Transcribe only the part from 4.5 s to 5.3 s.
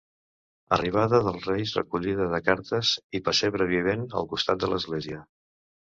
de l'església.